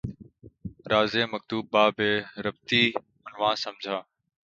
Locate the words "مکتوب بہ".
1.33-1.83